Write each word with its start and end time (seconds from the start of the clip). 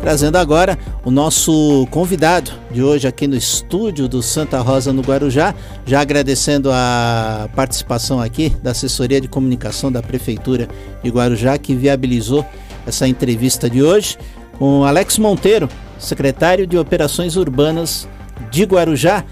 trazendo 0.00 0.36
agora 0.36 0.78
o 1.04 1.10
nosso 1.10 1.86
convidado 1.90 2.50
de 2.70 2.82
hoje 2.82 3.06
aqui 3.06 3.26
no 3.26 3.36
estúdio 3.36 4.08
do 4.08 4.22
Santa 4.22 4.58
Rosa 4.60 4.92
no 4.92 5.02
Guarujá, 5.02 5.54
já 5.84 6.00
agradecendo 6.00 6.70
a 6.72 7.48
participação 7.54 8.20
aqui 8.20 8.50
da 8.62 8.70
assessoria 8.70 9.20
de 9.20 9.28
comunicação 9.28 9.92
da 9.92 10.02
prefeitura 10.02 10.68
de 11.02 11.10
Guarujá 11.10 11.58
que 11.58 11.74
viabilizou 11.74 12.44
essa 12.86 13.06
entrevista 13.06 13.68
de 13.68 13.82
hoje 13.82 14.16
com 14.58 14.84
Alex 14.84 15.18
Monteiro, 15.18 15.68
secretário 15.98 16.66
de 16.66 16.78
Operações 16.78 17.36
Urbanas 17.36 18.08
de 18.50 18.64
Guarujá. 18.64 19.24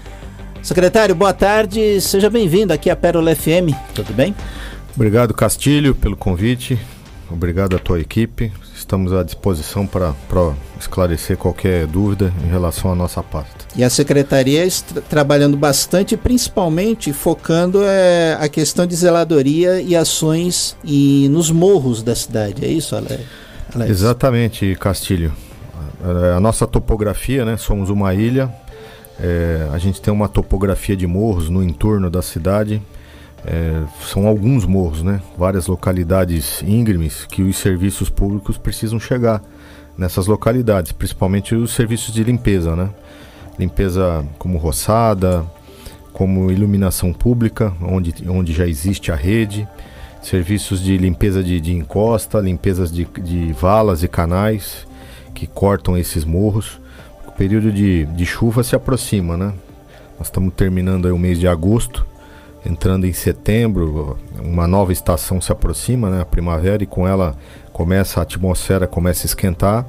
Secretário, 0.61 1.15
boa 1.15 1.33
tarde, 1.33 1.99
seja 2.01 2.29
bem-vindo 2.29 2.73
aqui 2.73 2.89
à 2.89 2.95
Pérola 2.95 3.35
FM, 3.35 3.73
tudo 3.95 4.13
bem? 4.13 4.35
Obrigado, 4.95 5.33
Castilho, 5.33 5.95
pelo 5.95 6.17
convite. 6.17 6.77
Obrigado 7.31 7.75
à 7.75 7.79
tua 7.79 7.99
equipe. 7.99 8.51
Estamos 8.89 9.13
à 9.13 9.21
disposição 9.21 9.85
para 9.85 10.15
esclarecer 10.79 11.37
qualquer 11.37 11.85
dúvida 11.85 12.33
em 12.43 12.49
relação 12.49 12.91
à 12.91 12.95
nossa 12.95 13.21
pasta. 13.21 13.65
E 13.75 13.83
a 13.83 13.89
secretaria 13.89 14.65
está 14.65 14.99
trabalhando 14.99 15.55
bastante, 15.55 16.17
principalmente 16.17 17.13
focando 17.13 17.83
é, 17.83 18.35
a 18.41 18.49
questão 18.49 18.87
de 18.87 18.95
zeladoria 18.95 19.79
e 19.79 19.95
ações 19.95 20.75
e 20.83 21.27
nos 21.29 21.51
morros 21.51 22.01
da 22.01 22.15
cidade. 22.15 22.65
É 22.65 22.67
isso, 22.67 22.95
Alex? 22.95 23.21
Exatamente, 23.87 24.75
Castilho. 24.79 25.33
A, 26.03 26.37
a 26.37 26.39
nossa 26.39 26.65
topografia, 26.65 27.45
né? 27.45 27.57
Somos 27.57 27.91
uma 27.91 28.15
ilha. 28.15 28.51
É, 29.19 29.69
a 29.71 29.77
gente 29.77 30.01
tem 30.01 30.11
uma 30.11 30.27
topografia 30.27 30.97
de 30.97 31.05
morros 31.05 31.47
no 31.47 31.61
entorno 31.61 32.09
da 32.09 32.23
cidade 32.23 32.81
é, 33.45 33.83
são 34.01 34.27
alguns 34.27 34.65
morros, 34.65 35.03
né? 35.03 35.21
Várias 35.37 35.67
localidades 35.67 36.61
íngremes 36.61 37.25
que 37.25 37.41
os 37.41 37.57
serviços 37.57 38.09
públicos 38.09 38.57
precisam 38.57 38.99
chegar 38.99 39.41
nessas 39.97 40.27
localidades, 40.27 40.91
principalmente 40.91 41.55
os 41.55 41.71
serviços 41.73 42.13
de 42.13 42.23
limpeza, 42.23 42.75
né? 42.75 42.89
Limpeza 43.57 44.25
como 44.37 44.57
roçada, 44.57 45.45
como 46.13 46.51
iluminação 46.51 47.13
pública, 47.13 47.73
onde, 47.81 48.13
onde 48.29 48.53
já 48.53 48.67
existe 48.67 49.11
a 49.11 49.15
rede, 49.15 49.67
serviços 50.21 50.81
de 50.81 50.97
limpeza 50.97 51.43
de, 51.43 51.59
de 51.59 51.73
encosta, 51.73 52.39
limpezas 52.39 52.91
de, 52.91 53.05
de 53.21 53.53
valas 53.53 54.03
e 54.03 54.07
canais 54.07 54.87
que 55.33 55.47
cortam 55.47 55.97
esses 55.97 56.25
morros. 56.25 56.79
O 57.27 57.31
período 57.31 57.71
de, 57.71 58.05
de 58.05 58.25
chuva 58.25 58.63
se 58.63 58.75
aproxima, 58.75 59.37
né? 59.37 59.53
Nós 60.17 60.27
estamos 60.27 60.53
terminando 60.53 61.05
aí 61.05 61.11
o 61.13 61.17
mês 61.17 61.39
de 61.39 61.47
agosto 61.47 62.05
entrando 62.65 63.05
em 63.05 63.13
setembro, 63.13 64.17
uma 64.41 64.67
nova 64.67 64.91
estação 64.91 65.39
se 65.39 65.51
aproxima, 65.51 66.09
né, 66.09 66.21
a 66.21 66.25
primavera, 66.25 66.83
e 66.83 66.87
com 66.87 67.07
ela 67.07 67.35
começa 67.71 68.19
a 68.19 68.23
atmosfera 68.23 68.85
começa 68.87 69.25
a 69.25 69.27
esquentar 69.27 69.87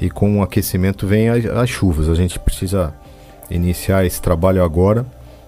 e 0.00 0.10
com 0.10 0.38
o 0.38 0.42
aquecimento 0.42 1.06
vem 1.06 1.28
as, 1.28 1.44
as 1.46 1.70
chuvas. 1.70 2.08
A 2.08 2.14
gente 2.14 2.38
precisa 2.38 2.92
iniciar 3.50 4.04
esse 4.04 4.20
trabalho 4.20 4.62
agora 4.62 5.06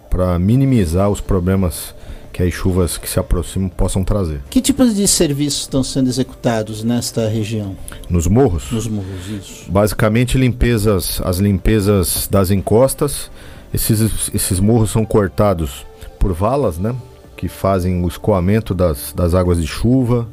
para 0.09 0.39
minimizar 0.39 1.11
os 1.11 1.21
problemas 1.21 1.95
que 2.33 2.43
as 2.43 2.53
chuvas 2.53 2.97
que 2.97 3.09
se 3.09 3.19
aproximam 3.19 3.69
possam 3.69 4.05
trazer. 4.05 4.41
Que 4.49 4.61
tipos 4.61 4.95
de 4.95 5.07
serviços 5.07 5.63
estão 5.63 5.83
sendo 5.83 6.09
executados 6.09 6.85
nesta 6.85 7.29
região? 7.29 7.77
Nos 8.09 8.27
morros? 8.27 8.71
Nos 8.71 8.87
morros, 8.87 9.29
isso. 9.29 9.71
Basicamente 9.71 10.39
limpezas, 10.39 11.21
as 11.25 11.39
limpezas 11.39 12.29
das 12.29 12.51
encostas. 12.51 13.31
Esses, 13.73 14.31
esses 14.35 14.59
morros 14.59 14.91
são 14.91 15.05
cortados 15.05 15.87
por 16.21 16.33
valas, 16.33 16.79
né? 16.79 16.95
Que 17.37 17.49
fazem 17.49 18.05
o 18.05 18.07
escoamento 18.07 18.73
das, 18.75 19.13
das 19.13 19.35
águas 19.35 19.61
de 19.61 19.67
chuva. 19.67 20.29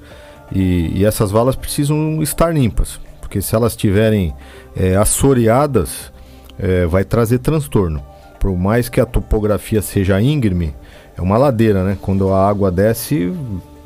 E, 0.51 0.91
e 0.93 1.05
essas 1.05 1.31
valas 1.31 1.55
precisam 1.55 2.21
estar 2.21 2.53
limpas, 2.53 2.99
porque 3.19 3.41
se 3.41 3.55
elas 3.55 3.73
estiverem 3.73 4.33
é, 4.75 4.95
assoreadas, 4.95 6.11
é, 6.59 6.85
vai 6.85 7.03
trazer 7.03 7.39
transtorno. 7.39 8.03
Por 8.39 8.55
mais 8.55 8.87
que 8.87 9.01
a 9.01 9.05
topografia 9.05 9.81
seja 9.81 10.21
íngreme, 10.21 10.75
é 11.17 11.21
uma 11.21 11.37
ladeira, 11.37 11.83
né? 11.83 11.97
Quando 11.99 12.31
a 12.31 12.47
água 12.47 12.71
desce, 12.71 13.33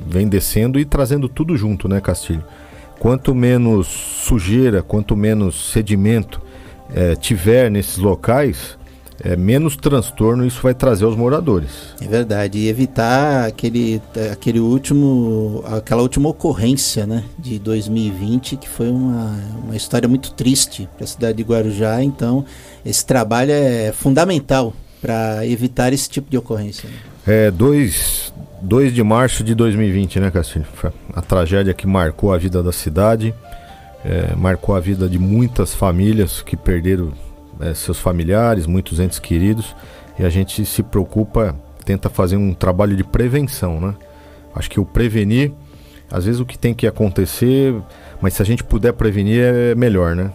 vem 0.06 0.28
descendo 0.28 0.80
e 0.80 0.86
trazendo 0.86 1.30
tudo 1.30 1.56
junto, 1.56 1.88
né, 1.88 2.02
Castilho? 2.02 2.44
Quanto 3.00 3.34
menos 3.34 3.88
sujeira, 3.88 4.84
quanto 4.84 5.16
menos 5.16 5.72
sedimento 5.72 6.42
é, 6.94 7.16
tiver 7.16 7.72
nesses 7.72 7.98
locais, 7.98 8.78
é, 9.24 9.36
menos 9.36 9.78
transtorno 9.78 10.46
isso 10.46 10.62
vai 10.62 10.74
trazer 10.74 11.06
aos 11.06 11.16
moradores. 11.16 11.70
É 12.02 12.08
verdade, 12.08 12.58
e 12.58 12.68
evitar 12.68 13.46
aquele, 13.46 14.02
aquele 14.32 14.60
último, 14.60 15.64
aquela 15.66 16.02
última 16.02 16.30
ocorrência 16.30 17.06
né, 17.06 17.24
de 17.38 17.60
2020, 17.60 18.58
que 18.58 18.68
foi 18.68 18.90
uma, 18.90 19.40
uma 19.64 19.76
história 19.76 20.10
muito 20.10 20.32
triste 20.32 20.90
para 20.96 21.04
a 21.04 21.08
cidade 21.08 21.38
de 21.38 21.44
Guarujá. 21.44 22.04
Então, 22.04 22.44
esse 22.84 23.06
trabalho 23.06 23.52
é 23.52 23.92
fundamental 23.92 24.74
para 25.02 25.46
evitar 25.46 25.94
esse 25.94 26.10
tipo 26.10 26.30
de 26.30 26.38
ocorrência. 26.38 26.90
Né? 26.90 26.96
É 27.28 27.52
2, 27.52 28.34
2 28.62 28.94
de 28.94 29.04
março 29.04 29.44
de 29.44 29.54
2020, 29.54 30.20
né, 30.20 30.32
Castilho? 30.32 30.66
A 31.14 31.22
tragédia 31.22 31.74
que 31.74 31.86
marcou 31.86 32.34
a 32.34 32.38
vida 32.38 32.64
da 32.64 32.72
cidade, 32.72 33.34
é, 34.04 34.36
marcou 34.36 34.76
a 34.76 34.80
vida 34.80 35.08
de 35.08 35.20
muitas 35.20 35.74
famílias 35.76 36.42
que 36.42 36.58
perderam 36.58 37.12
é, 37.62 37.74
seus 37.74 38.00
familiares, 38.00 38.66
muitos 38.66 39.00
entes 39.00 39.20
queridos, 39.20 39.76
e 40.18 40.26
a 40.26 40.30
gente 40.30 40.66
se 40.66 40.84
preocupa, 40.84 41.56
tenta 41.86 42.10
fazer 42.10 42.38
um 42.38 42.54
trabalho 42.54 42.96
de 42.96 43.04
prevenção, 43.04 43.80
né? 43.80 43.96
Acho 44.54 44.70
que 44.70 44.80
o 44.80 44.86
prevenir, 44.86 45.52
às 46.12 46.26
vezes 46.26 46.42
o 46.42 46.46
que 46.46 46.58
tem 46.58 46.74
que 46.74 46.86
acontecer, 46.86 47.74
mas 48.20 48.34
se 48.34 48.42
a 48.42 48.46
gente 48.46 48.64
puder 48.64 48.94
prevenir 48.94 49.42
é 49.42 49.76
melhor, 49.76 50.16
né? 50.16 50.32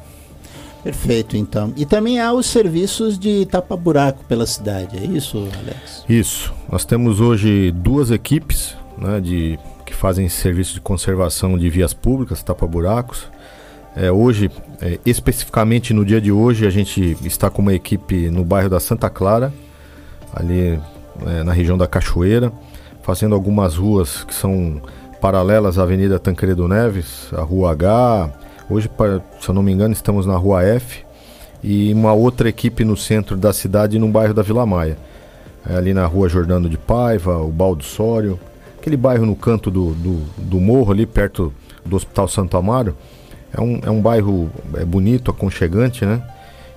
Perfeito, 0.82 1.36
então. 1.36 1.74
E 1.76 1.84
também 1.84 2.20
há 2.20 2.32
os 2.32 2.46
serviços 2.46 3.18
de 3.18 3.44
tapa-buraco 3.46 4.24
pela 4.26 4.46
cidade, 4.46 4.96
é 4.96 5.04
isso, 5.04 5.38
Alex? 5.38 6.04
Isso. 6.08 6.54
Nós 6.70 6.84
temos 6.84 7.20
hoje 7.20 7.72
duas 7.72 8.12
equipes 8.12 8.76
né, 8.96 9.20
de, 9.20 9.58
que 9.84 9.92
fazem 9.92 10.28
serviço 10.28 10.74
de 10.74 10.80
conservação 10.80 11.58
de 11.58 11.68
vias 11.68 11.92
públicas, 11.92 12.40
tapa-buracos. 12.40 13.26
É, 13.96 14.12
hoje, 14.12 14.50
é, 14.82 14.98
especificamente 15.06 15.94
no 15.94 16.04
dia 16.04 16.20
de 16.20 16.30
hoje, 16.30 16.66
a 16.66 16.70
gente 16.70 17.16
está 17.24 17.48
com 17.48 17.62
uma 17.62 17.72
equipe 17.72 18.28
no 18.28 18.44
bairro 18.44 18.68
da 18.68 18.78
Santa 18.78 19.08
Clara, 19.08 19.50
ali 20.34 20.78
é, 21.26 21.42
na 21.42 21.54
região 21.54 21.78
da 21.78 21.86
Cachoeira, 21.86 22.52
fazendo 23.02 23.34
algumas 23.34 23.76
ruas 23.76 24.22
que 24.22 24.34
são 24.34 24.82
paralelas 25.18 25.78
à 25.78 25.82
Avenida 25.84 26.18
Tancredo 26.18 26.68
Neves, 26.68 27.30
a 27.32 27.40
Rua 27.40 27.72
H. 27.72 28.30
Hoje, 28.68 28.90
se 29.40 29.48
eu 29.48 29.54
não 29.54 29.62
me 29.62 29.72
engano, 29.72 29.94
estamos 29.94 30.26
na 30.26 30.36
Rua 30.36 30.62
F 30.62 31.02
e 31.64 31.90
uma 31.94 32.12
outra 32.12 32.50
equipe 32.50 32.84
no 32.84 32.98
centro 32.98 33.34
da 33.34 33.50
cidade, 33.50 33.98
no 33.98 34.08
bairro 34.08 34.34
da 34.34 34.42
Vila 34.42 34.66
Maia. 34.66 34.98
É, 35.66 35.74
ali 35.74 35.94
na 35.94 36.04
Rua 36.04 36.28
Jordano 36.28 36.68
de 36.68 36.76
Paiva, 36.76 37.38
o 37.38 37.48
Baldo 37.48 37.82
Sório, 37.82 38.38
aquele 38.78 38.98
bairro 38.98 39.24
no 39.24 39.34
canto 39.34 39.70
do, 39.70 39.94
do, 39.94 40.22
do 40.36 40.60
morro 40.60 40.92
ali, 40.92 41.06
perto 41.06 41.50
do 41.82 41.96
Hospital 41.96 42.28
Santo 42.28 42.58
Amaro 42.58 42.94
é 43.56 43.60
um, 43.60 43.80
é 43.82 43.90
um 43.90 44.00
bairro 44.00 44.50
é 44.74 44.84
bonito, 44.84 45.30
aconchegante, 45.30 46.04
né? 46.04 46.22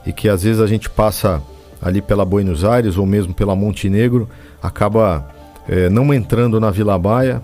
E 0.06 0.14
que 0.14 0.30
às 0.30 0.44
vezes 0.44 0.62
a 0.62 0.68
gente 0.68 0.90
passa 0.90 1.42
ali 1.82 2.02
pela 2.02 2.26
Buenos 2.26 2.64
Aires 2.64 2.98
ou 2.98 3.06
mesmo 3.06 3.34
pela 3.34 3.56
Montenegro, 3.56 4.30
acaba 4.62 5.30
é, 5.68 5.90
não 5.90 6.14
entrando 6.14 6.60
na 6.60 6.72
Vila 6.72 6.98
Baia, 6.98 7.42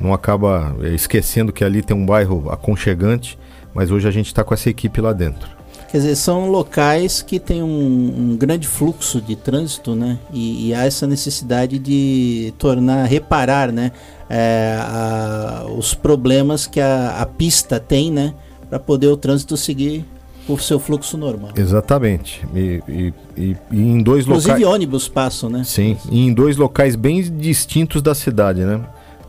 não 0.00 0.12
acaba 0.14 0.74
é, 0.82 0.88
esquecendo 0.88 1.52
que 1.52 1.64
ali 1.64 1.82
tem 1.82 1.96
um 1.96 2.06
bairro 2.06 2.50
aconchegante, 2.50 3.38
mas 3.74 3.90
hoje 3.90 4.06
a 4.08 4.10
gente 4.10 4.26
está 4.26 4.44
com 4.44 4.54
essa 4.54 4.70
equipe 4.70 5.00
lá 5.00 5.12
dentro. 5.12 5.56
Quer 5.90 5.98
dizer, 5.98 6.16
são 6.16 6.50
locais 6.50 7.22
que 7.22 7.38
têm 7.38 7.62
um, 7.62 8.32
um 8.32 8.36
grande 8.36 8.66
fluxo 8.66 9.20
de 9.20 9.36
trânsito, 9.36 9.94
né? 9.94 10.18
E, 10.32 10.68
e, 10.68 10.74
há 10.74 10.84
essa 10.84 11.06
necessidade 11.06 11.78
de 11.78 12.52
tornar, 12.58 13.04
reparar, 13.04 13.70
né? 13.70 13.92
É, 14.28 14.78
a, 14.80 15.64
os 15.76 15.94
problemas 15.94 16.66
que 16.66 16.80
a, 16.80 17.20
a 17.20 17.26
pista 17.26 17.78
tem, 17.78 18.10
né? 18.10 18.34
Para 18.68 18.78
poder 18.78 19.08
o 19.08 19.16
trânsito 19.16 19.56
seguir 19.56 20.04
o 20.48 20.58
seu 20.58 20.78
fluxo 20.78 21.16
normal. 21.16 21.50
Exatamente. 21.56 22.44
E, 22.54 22.82
e, 22.88 23.14
e, 23.36 23.56
e 23.70 23.80
em 23.80 24.02
dois 24.02 24.24
Inclusive 24.24 24.52
locais... 24.52 24.74
ônibus 24.74 25.08
passam, 25.08 25.50
né? 25.50 25.64
Sim, 25.64 25.96
e 26.10 26.20
em 26.26 26.32
dois 26.32 26.56
locais 26.56 26.94
bem 26.94 27.20
distintos 27.22 28.00
da 28.00 28.14
cidade, 28.14 28.60
né? 28.60 28.80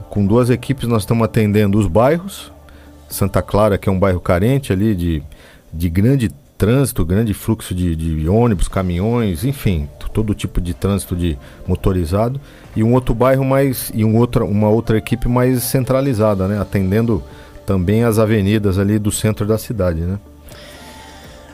Com 0.10 0.26
duas 0.26 0.50
equipes 0.50 0.88
nós 0.88 1.04
estamos 1.04 1.26
atendendo 1.26 1.78
os 1.78 1.88
bairros. 1.88 2.52
Santa 3.10 3.42
Clara, 3.42 3.78
que 3.78 3.88
é 3.88 3.92
um 3.92 4.00
bairro 4.00 4.20
carente 4.20 4.72
ali 4.74 4.94
de, 4.94 5.24
de 5.74 5.90
grande 5.90 6.30
trânsito, 6.58 7.06
grande 7.06 7.34
fluxo 7.34 7.74
de, 7.74 7.96
de 7.96 8.28
ônibus, 8.28 8.68
caminhões, 8.68 9.46
enfim, 9.46 9.88
todo 10.18 10.34
tipo 10.34 10.60
de 10.60 10.74
trânsito 10.74 11.16
de 11.16 11.38
motorizado. 11.68 12.42
E 12.76 12.84
um 12.84 12.94
outro 12.94 13.14
bairro 13.14 13.46
mais. 13.46 13.92
e 13.94 14.04
um 14.04 14.18
outra, 14.18 14.44
uma 14.44 14.68
outra 14.70 14.98
equipe 14.98 15.28
mais 15.28 15.64
centralizada, 15.64 16.48
né? 16.48 16.60
Atendendo 16.60 17.24
também 17.68 18.04
as 18.06 18.18
avenidas 18.18 18.80
ali 18.80 18.98
do 18.98 19.12
centro 19.12 19.46
da 19.46 19.58
cidade, 19.58 20.00
né? 20.00 20.18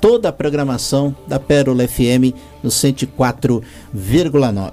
toda 0.00 0.30
a 0.30 0.32
programação 0.32 1.14
da 1.26 1.38
Pérola 1.38 1.86
FM 1.86 2.34
no 2.62 2.70
104,9. 2.70 4.72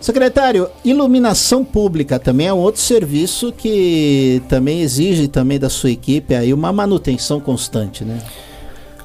Secretário, 0.00 0.68
iluminação 0.84 1.64
pública 1.64 2.18
também 2.18 2.48
é 2.48 2.52
um 2.52 2.58
outro 2.58 2.80
serviço 2.80 3.52
que 3.52 4.42
também 4.48 4.82
exige 4.82 5.26
também 5.26 5.58
da 5.58 5.68
sua 5.68 5.90
equipe 5.90 6.34
aí 6.34 6.52
uma 6.52 6.72
manutenção 6.72 7.40
constante, 7.40 8.04
né? 8.04 8.18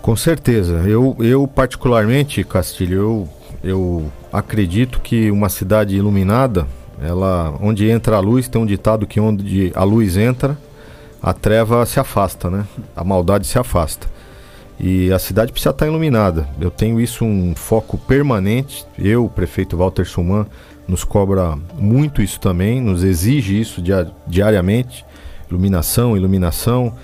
Com 0.01 0.15
certeza. 0.15 0.83
Eu, 0.85 1.15
eu 1.19 1.47
particularmente, 1.47 2.43
Castilho, 2.43 2.93
eu, 2.93 3.29
eu 3.63 4.11
acredito 4.31 4.99
que 4.99 5.31
uma 5.31 5.49
cidade 5.49 5.95
iluminada, 5.95 6.67
ela, 7.01 7.55
onde 7.61 7.89
entra 7.89 8.17
a 8.17 8.19
luz, 8.19 8.47
tem 8.47 8.61
um 8.61 8.65
ditado 8.65 9.07
que 9.07 9.19
onde 9.19 9.71
a 9.73 9.83
luz 9.83 10.17
entra, 10.17 10.57
a 11.21 11.33
treva 11.33 11.85
se 11.85 11.99
afasta, 11.99 12.49
né? 12.49 12.65
A 12.95 13.03
maldade 13.03 13.47
se 13.47 13.57
afasta. 13.57 14.10
E 14.83 15.13
a 15.13 15.19
cidade 15.19 15.51
precisa 15.51 15.69
estar 15.69 15.85
iluminada. 15.85 16.49
Eu 16.59 16.71
tenho 16.71 16.99
isso 16.99 17.23
um 17.23 17.53
foco 17.55 17.99
permanente. 17.99 18.83
Eu, 18.97 19.25
o 19.25 19.29
prefeito 19.29 19.77
Walter 19.77 20.05
Suman, 20.05 20.47
nos 20.87 21.03
cobra 21.03 21.55
muito 21.77 22.19
isso 22.19 22.39
também, 22.39 22.81
nos 22.81 23.03
exige 23.03 23.61
isso 23.61 23.79
diariamente. 24.25 25.05
Iluminação, 25.49 26.17
iluminação. 26.17 26.95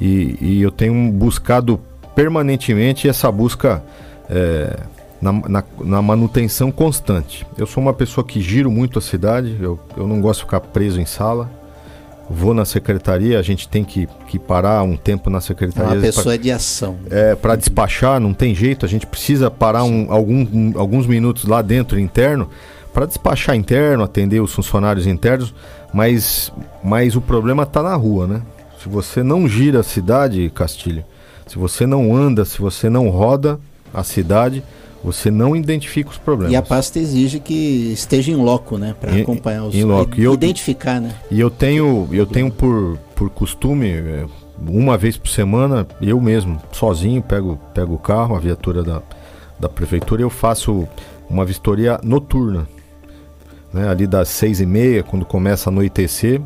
E, 0.00 0.38
e 0.40 0.62
eu 0.62 0.70
tenho 0.70 1.12
buscado 1.12 1.78
permanentemente 2.14 3.06
essa 3.06 3.30
busca 3.30 3.84
é, 4.30 4.78
na, 5.20 5.32
na, 5.32 5.64
na, 5.84 6.00
manutenção 6.00 6.70
constante. 6.70 7.46
Eu 7.58 7.66
sou 7.66 7.82
uma 7.82 7.92
pessoa 7.92 8.24
que 8.24 8.40
giro 8.40 8.70
muito 8.70 8.98
a 8.98 9.02
cidade, 9.02 9.54
eu, 9.60 9.78
eu 9.96 10.06
não 10.06 10.20
gosto 10.20 10.40
de 10.40 10.44
ficar 10.46 10.60
preso 10.60 10.98
em 10.98 11.04
sala. 11.04 11.50
Vou 12.30 12.52
na 12.52 12.64
secretaria, 12.64 13.38
a 13.38 13.42
gente 13.42 13.66
tem 13.68 13.82
que, 13.82 14.06
que 14.26 14.38
parar 14.38 14.82
um 14.82 14.96
tempo 14.96 15.30
na 15.30 15.40
secretaria. 15.40 15.94
Uma 15.94 16.00
pessoa 16.00 16.34
pra, 16.34 16.36
de 16.36 16.50
ação. 16.50 16.98
É, 17.10 17.34
para 17.34 17.56
despachar, 17.56 18.20
não 18.20 18.34
tem 18.34 18.54
jeito, 18.54 18.84
a 18.84 18.88
gente 18.88 19.06
precisa 19.06 19.50
parar 19.50 19.84
um, 19.84 20.12
algum, 20.12 20.46
um, 20.52 20.72
alguns 20.76 21.06
minutos 21.06 21.44
lá 21.44 21.62
dentro, 21.62 21.98
interno, 21.98 22.50
para 22.92 23.06
despachar 23.06 23.56
interno, 23.56 24.04
atender 24.04 24.40
os 24.40 24.52
funcionários 24.52 25.06
internos, 25.06 25.54
mas, 25.92 26.52
mas 26.84 27.16
o 27.16 27.20
problema 27.20 27.62
está 27.62 27.82
na 27.82 27.94
rua, 27.94 28.26
né? 28.26 28.42
Se 28.82 28.88
você 28.88 29.22
não 29.22 29.48
gira 29.48 29.80
a 29.80 29.82
cidade, 29.82 30.50
Castilho, 30.54 31.04
se 31.46 31.56
você 31.58 31.86
não 31.86 32.14
anda, 32.14 32.44
se 32.44 32.58
você 32.58 32.90
não 32.90 33.08
roda 33.08 33.58
a 33.92 34.04
cidade, 34.04 34.62
você 35.02 35.30
não 35.30 35.54
identifica 35.54 36.10
os 36.10 36.18
problemas. 36.18 36.52
E 36.52 36.56
a 36.56 36.62
pasta 36.62 36.98
exige 36.98 37.38
que 37.40 37.92
esteja 37.92 38.32
em 38.32 38.36
loco, 38.36 38.76
né, 38.76 38.94
para 39.00 39.14
acompanhar 39.14 39.64
os 39.64 39.74
em 39.74 39.84
loco. 39.84 40.20
E 40.20 40.24
identificar, 40.26 41.00
né? 41.00 41.14
E 41.30 41.38
eu 41.38 41.50
tenho, 41.50 42.08
eu 42.12 42.26
tenho 42.26 42.50
por, 42.50 42.98
por 43.14 43.30
costume 43.30 43.88
é, 43.88 44.26
uma 44.66 44.98
vez 44.98 45.16
por 45.16 45.28
semana, 45.28 45.86
eu 46.00 46.20
mesmo, 46.20 46.60
sozinho, 46.72 47.22
pego, 47.22 47.58
pego 47.72 47.94
o 47.94 47.98
carro, 47.98 48.34
a 48.34 48.40
viatura 48.40 48.82
da, 48.82 49.02
da 49.58 49.68
prefeitura, 49.68 50.22
e 50.22 50.24
eu 50.24 50.30
faço 50.30 50.86
uma 51.28 51.44
vistoria 51.44 52.00
noturna. 52.02 52.66
Né, 53.72 53.86
ali 53.86 54.06
das 54.06 54.28
seis 54.28 54.60
e 54.60 54.66
meia, 54.66 55.02
quando 55.02 55.26
começa 55.26 55.68
a 55.68 55.70
anoitecer, 55.70 56.40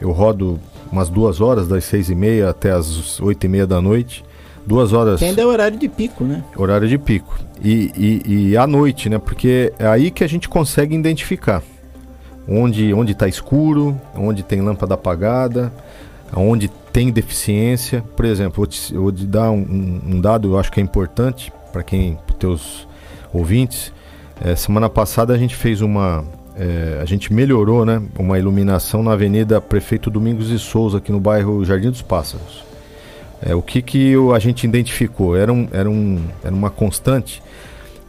eu 0.00 0.10
rodo 0.10 0.58
umas 0.90 1.08
duas 1.08 1.40
horas, 1.40 1.68
das 1.68 1.84
seis 1.84 2.10
e 2.10 2.14
meia 2.14 2.50
até 2.50 2.72
as 2.72 3.20
oito 3.20 3.44
e 3.44 3.48
meia 3.48 3.66
da 3.66 3.80
noite 3.80 4.24
duas 4.66 4.92
horas. 4.92 5.20
Que 5.20 5.26
ainda 5.26 5.42
é 5.42 5.46
horário 5.46 5.78
de 5.78 5.88
pico, 5.88 6.24
né? 6.24 6.42
Horário 6.56 6.88
de 6.88 6.98
pico. 6.98 7.38
E, 7.62 7.90
e, 7.96 8.50
e 8.50 8.56
à 8.56 8.66
noite, 8.66 9.08
né? 9.08 9.18
Porque 9.18 9.72
é 9.78 9.86
aí 9.86 10.10
que 10.10 10.24
a 10.24 10.28
gente 10.28 10.48
consegue 10.48 10.94
identificar 10.94 11.62
onde 12.48 12.92
onde 12.92 13.12
está 13.12 13.26
escuro, 13.26 13.98
onde 14.14 14.42
tem 14.42 14.60
lâmpada 14.60 14.94
apagada, 14.94 15.72
onde 16.36 16.68
tem 16.92 17.10
deficiência. 17.10 18.02
Por 18.16 18.24
exemplo, 18.24 18.56
vou 18.58 18.66
te, 18.66 18.94
vou 18.94 19.12
te 19.12 19.26
dar 19.26 19.50
um, 19.50 20.00
um, 20.06 20.20
dado, 20.20 20.52
eu 20.52 20.58
acho 20.58 20.70
que 20.70 20.80
é 20.80 20.82
importante 20.82 21.52
para 21.72 21.82
quem, 21.82 22.18
para 22.26 22.36
teus 22.36 22.86
ouvintes. 23.32 23.92
É, 24.40 24.54
semana 24.54 24.88
passada 24.88 25.32
a 25.32 25.38
gente 25.38 25.54
fez 25.54 25.80
uma, 25.80 26.24
é, 26.56 26.98
a 27.00 27.04
gente 27.04 27.32
melhorou, 27.32 27.84
né, 27.84 28.02
uma 28.18 28.38
iluminação 28.38 29.02
na 29.02 29.12
Avenida 29.12 29.60
Prefeito 29.60 30.10
Domingos 30.10 30.48
de 30.48 30.58
Souza 30.58 30.98
aqui 30.98 31.10
no 31.10 31.20
bairro 31.20 31.64
Jardim 31.64 31.90
dos 31.90 32.02
Pássaros. 32.02 32.64
É, 33.46 33.54
o 33.54 33.60
que, 33.60 33.82
que 33.82 34.14
a 34.34 34.38
gente 34.38 34.64
identificou? 34.64 35.36
Era, 35.36 35.52
um, 35.52 35.68
era, 35.70 35.90
um, 35.90 36.18
era 36.42 36.54
uma 36.54 36.70
constante. 36.70 37.42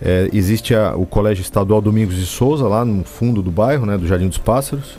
É, 0.01 0.29
existe 0.31 0.73
a, 0.73 0.95
o 0.95 1.05
Colégio 1.05 1.41
Estadual 1.41 1.81
Domingos 1.81 2.15
de 2.15 2.25
Souza, 2.25 2.65
lá 2.67 2.85
no 2.85 3.03
fundo 3.03 3.41
do 3.41 3.51
bairro, 3.51 3.85
né, 3.85 3.97
do 3.97 4.07
Jardim 4.07 4.29
dos 4.29 4.37
Pássaros. 4.37 4.97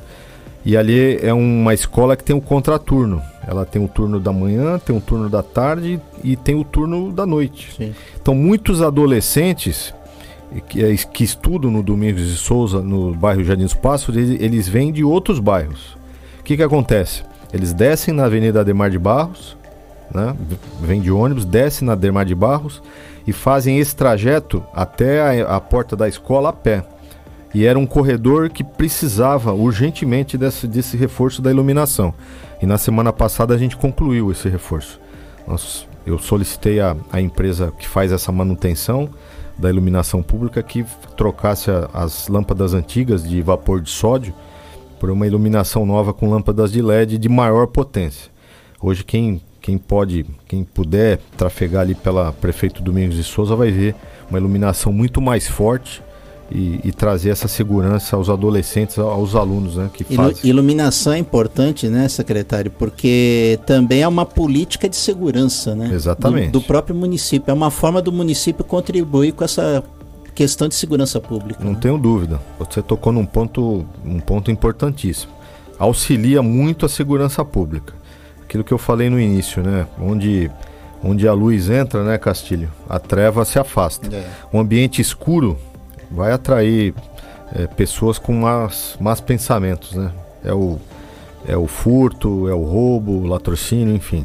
E 0.62 0.77
ali 0.77 1.17
é 1.23 1.33
uma 1.33 1.73
escola 1.73 2.17
que 2.17 2.23
tem 2.23 2.35
o 2.35 2.38
um 2.38 2.43
contraturno. 2.43 3.23
Ela 3.47 3.65
tem 3.65 3.83
o 3.83 3.88
turno 3.88 4.21
da 4.21 4.33
manhã, 4.33 4.79
tem 4.79 4.94
o 4.94 5.00
turno 5.00 5.31
da 5.31 5.43
tarde 5.43 5.99
e 6.23 6.37
tem 6.37 6.55
o 6.55 6.65
turno 6.65 7.12
da 7.12 7.25
noite. 7.25 7.73
Sim. 7.75 7.94
Então, 8.21 8.35
muitos 8.35 8.83
adolescentes 8.83 9.94
que, 10.69 10.85
é, 10.85 10.94
que, 10.97 11.25
estudam 11.25 11.71
no 11.71 11.83
Domingos 11.83 12.23
de 12.23 12.37
Souza, 12.37 12.83
no 12.83 13.15
bairro 13.15 13.43
Jardim 13.43 13.65
dos 13.65 13.75
Pássaros, 13.75 14.17
eles, 14.17 14.41
eles 14.41 14.69
vêm 14.69 14.93
de 14.93 15.03
outros 15.03 15.38
bairros. 15.38 15.97
O 16.41 16.43
que, 16.43 16.56
que 16.56 16.62
acontece? 16.62 17.23
Eles 17.55 17.73
descem 17.73 18.12
na 18.12 18.25
Avenida 18.25 18.61
Ademar 18.61 18.91
de 18.91 18.99
Barros, 18.99 19.56
né? 20.12 20.35
Vem 20.81 21.00
de 21.00 21.11
ônibus, 21.11 21.44
desce 21.44 21.85
na 21.85 21.94
Dermar 21.94 22.25
de 22.25 22.35
Barros 22.35 22.82
e 23.26 23.32
fazem 23.32 23.79
esse 23.79 23.94
trajeto 23.94 24.62
até 24.73 25.43
a, 25.43 25.56
a, 25.56 25.61
porta 25.61 25.97
da 25.97 26.08
escola 26.08 26.50
a 26.50 26.53
pé. 26.53 26.85
E 27.55 27.64
era 27.64 27.79
um 27.79 27.87
corredor 27.87 28.50
que 28.50 28.62
precisava 28.62 29.53
urgentemente 29.53 30.37
desse, 30.37 30.67
desse 30.67 30.97
reforço 30.97 31.41
da 31.41 31.50
iluminação. 31.50 32.12
E 32.61 32.67
na 32.67 32.79
semana 32.79 33.12
passada 33.12 33.55
a 33.55 33.58
gente 33.58 33.76
concluiu 33.76 34.31
esse 34.31 34.49
reforço. 34.49 35.00
Nós, 35.47 35.88
eu 36.05 36.19
solicitei 36.19 36.81
a, 36.81 36.97
a 37.11 37.20
empresa 37.20 37.73
que 37.79 37.88
faz 37.88 38.12
essa 38.12 38.31
manutenção 38.31 39.11
da 39.59 39.70
iluminação 39.70 40.23
pública 40.23 40.62
que 40.62 40.85
trocasse 41.17 41.70
a, 41.70 41.88
as 41.94 42.29
lâmpadas 42.29 42.75
antigas 42.75 43.26
de 43.26 43.41
vapor 43.41 43.81
de 43.81 43.91
sódio 43.91 44.35
por 45.00 45.11
uma 45.11 45.26
iluminação 45.26 45.85
nova 45.87 46.12
com 46.12 46.31
lâmpadas 46.31 46.73
de 46.73 46.82
LED 46.82 47.19
de 47.19 47.29
maior 47.29 47.67
potência. 47.67 48.31
Hoje 48.81 49.05
quem 49.05 49.43
quem 49.67 49.79
pode, 49.79 50.25
quem 50.47 50.63
puder 50.63 51.19
trafegar 51.37 51.83
ali 51.83 51.97
pela 51.97 52.33
Prefeito 52.33 52.81
Domingos 52.81 53.17
de 53.17 53.25
Souza 53.25 53.57
vai 53.57 53.73
ver 53.73 53.97
uma 54.31 54.39
iluminação 54.39 54.93
muito 54.93 55.21
mais 55.21 55.49
forte 55.49 56.01
e, 56.53 56.79
e, 56.85 56.93
trazer 56.93 57.31
essa 57.31 57.49
segurança 57.49 58.15
aos 58.15 58.31
adolescentes, 58.31 58.97
aos 58.97 59.35
alunos, 59.35 59.75
né? 59.75 59.90
Que 59.93 60.07
Ilu 60.09 60.23
fazem. 60.23 60.49
Iluminação 60.49 61.12
é 61.14 61.19
importante, 61.19 61.88
né, 61.88 62.09
secretário? 62.09 62.71
Porque 62.71 63.59
também 63.67 64.02
é 64.02 64.07
uma 64.07 64.25
política 64.25 64.88
de 64.88 64.95
segurança, 64.95 65.75
né? 65.75 65.90
Exatamente. 65.93 66.52
Do, 66.52 66.61
do 66.61 66.64
próprio 66.64 66.95
município. 66.95 67.50
É 67.50 67.52
uma 67.52 67.73
forma 67.73 68.00
do 68.00 68.12
município 68.12 68.64
contribuir 68.64 69.33
com 69.33 69.43
essa 69.43 69.83
questão 70.33 70.69
de 70.69 70.76
segurança 70.76 71.19
pública. 71.19 71.64
Não 71.64 71.73
né? 71.73 71.79
tenho 71.81 71.99
dúvida. 71.99 72.40
Você 72.61 72.81
tocou 72.81 73.12
num 73.12 73.26
ponto, 73.26 73.85
um 74.05 74.21
ponto 74.21 74.49
importantíssimo. 74.49 75.33
Auxilia 75.76 76.40
muito 76.40 76.87
a 76.87 76.88
segurança 76.88 77.45
pública 77.45 78.06
aquilo 78.47 78.62
que 78.62 78.73
eu 78.73 78.79
falei 78.79 79.11
no 79.11 79.21
início, 79.21 79.62
né? 79.62 79.87
Onde, 80.00 80.50
onde 81.03 81.26
a 81.26 81.33
luz 81.33 81.69
entra, 81.69 82.05
né, 82.05 82.17
Castilho? 82.17 82.71
A 82.88 82.99
treva 82.99 83.45
se 83.45 83.59
afasta. 83.59 84.15
É. 84.15 84.25
Um 84.53 84.61
ambiente 84.61 85.03
escuro 85.03 85.59
vai 86.11 86.33
atrair 86.33 86.95
é, 87.53 87.67
pessoas 87.67 88.19
com 88.19 88.33
más, 88.33 88.97
más 89.00 89.21
pensamentos, 89.21 89.95
né? 89.95 90.12
É 90.45 90.55
o, 90.55 90.79
é 91.47 91.57
o 91.57 91.67
furto, 91.67 92.49
é 92.49 92.55
o 92.55 92.62
roubo, 92.62 93.12
o 93.12 93.26
latrocínio, 93.26 93.95
enfim. 93.95 94.25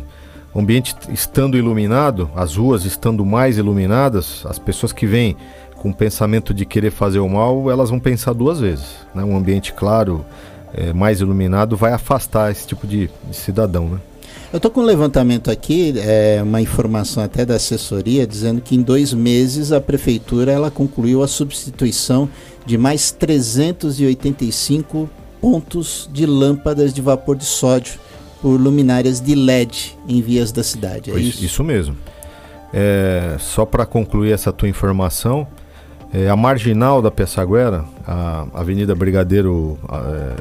O 0.54 0.60
ambiente 0.60 0.96
estando 1.10 1.58
iluminado, 1.58 2.30
as 2.36 2.56
ruas 2.56 2.86
estando 2.86 3.25
mais 3.25 3.58
iluminadas, 3.58 4.46
as 4.46 4.60
pessoas 4.60 4.94
que 4.94 5.08
vêm 5.08 5.36
com 5.78 5.90
o 5.90 5.94
pensamento 5.94 6.54
de 6.54 6.63
querer 6.63 6.92
fazer 6.92 7.20
o 7.20 7.28
mal, 7.28 7.72
elas 7.72 7.90
vão 7.90 8.00
pensar 8.00 8.34
duas 8.34 8.60
vezes. 8.60 8.98
Né? 9.16 9.24
Um 9.24 9.36
ambiente 9.36 9.74
claro, 9.74 10.24
é, 10.74 10.94
mais 10.94 11.22
iluminado, 11.22 11.75
vai 11.75 11.92
afastar 11.92 12.51
esse 12.51 12.68
tipo 12.68 12.86
de, 12.86 13.10
de 13.28 13.36
cidadão. 13.36 13.88
Né? 13.88 13.98
Eu 14.51 14.58
estou 14.58 14.70
com 14.70 14.81
um 14.81 14.84
levantamento 14.84 15.50
aqui, 15.50 15.93
é, 15.98 16.41
uma 16.43 16.60
informação 16.60 17.24
até 17.24 17.46
da 17.46 17.55
assessoria, 17.55 18.27
dizendo 18.27 18.60
que 18.60 18.75
em 18.75 18.81
dois 18.81 19.13
meses 19.13 19.72
a 19.72 19.79
prefeitura 19.79 20.51
ela 20.51 20.70
concluiu 20.70 21.24
a 21.24 21.27
substituição 21.27 22.27
de 22.65 22.77
mais 22.77 23.12
385 23.12 25.10
pontos 25.39 26.10
de 26.12 26.25
lâmpadas 26.25 26.93
de 26.93 27.01
vapor 27.01 27.38
de 27.38 27.46
sódio 27.46 27.98
por 28.41 28.60
luminárias 28.60 29.22
de 29.22 29.36
LED 29.36 29.98
em 30.05 30.22
vias 30.22 30.51
da 30.51 30.65
cidade. 30.65 31.12
É 31.12 31.17
isso? 31.17 31.46
isso 31.46 31.63
mesmo. 31.63 31.96
É, 32.74 33.38
só 33.39 33.65
para 33.65 33.86
concluir 33.86 34.34
essa 34.34 34.51
tua 34.51 34.67
informação, 34.67 35.48
é, 36.13 36.27
a 36.27 36.36
marginal 36.36 37.01
da 37.01 37.10
Pessaguera, 37.10 37.86
a 38.05 38.46
Avenida 38.53 38.93
Brigadeiro 38.93 39.79
é, 39.89 40.34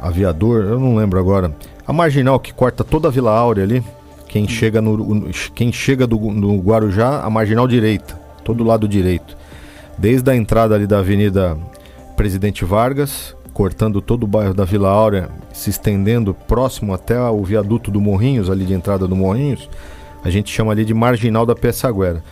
Aviador, 0.00 0.64
eu 0.64 0.80
não 0.80 0.96
lembro 0.96 1.18
agora, 1.18 1.54
a 1.86 1.92
marginal 1.92 2.38
que 2.38 2.52
corta 2.52 2.84
toda 2.84 3.08
a 3.08 3.10
Vila 3.10 3.30
Áurea 3.30 3.64
ali, 3.64 3.82
quem 4.28 4.44
hum. 4.44 4.48
chega 4.48 4.80
no, 4.80 5.30
quem 5.54 5.72
chega 5.72 6.06
do, 6.06 6.16
Guarujá, 6.58 7.20
a 7.20 7.30
marginal 7.30 7.66
direita, 7.68 8.14
todo 8.44 8.62
o 8.62 8.66
lado 8.66 8.88
direito. 8.88 9.36
Desde 9.98 10.30
a 10.30 10.36
entrada 10.36 10.74
ali 10.74 10.86
da 10.86 10.98
Avenida 10.98 11.56
Presidente 12.16 12.64
Vargas, 12.64 13.36
cortando 13.52 14.00
todo 14.00 14.24
o 14.24 14.26
bairro 14.26 14.54
da 14.54 14.64
Vila 14.64 14.88
Áurea, 14.88 15.28
se 15.52 15.70
estendendo 15.70 16.34
próximo 16.34 16.94
até 16.94 17.20
o 17.20 17.42
viaduto 17.44 17.90
do 17.90 18.00
Morrinhos, 18.00 18.48
ali 18.48 18.64
de 18.64 18.72
entrada 18.72 19.06
do 19.06 19.14
Morrinhos, 19.14 19.68
a 20.24 20.30
gente 20.30 20.50
chama 20.50 20.72
ali 20.72 20.84
de 20.84 20.94
Marginal 20.94 21.44
da 21.44 21.54
Peçaguera. 21.54 22.22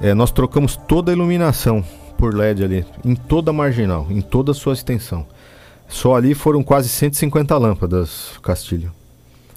É, 0.00 0.12
nós 0.14 0.30
trocamos 0.30 0.76
toda 0.76 1.12
a 1.12 1.14
iluminação 1.14 1.84
por 2.18 2.34
LED 2.34 2.64
ali, 2.64 2.86
em 3.04 3.14
toda 3.14 3.50
a 3.50 3.54
marginal, 3.54 4.06
em 4.10 4.20
toda 4.20 4.50
a 4.50 4.54
sua 4.54 4.74
extensão. 4.74 5.26
Só 5.88 6.14
ali 6.16 6.34
foram 6.34 6.62
quase 6.62 6.88
150 6.88 7.56
lâmpadas, 7.58 8.32
Castilho. 8.42 8.90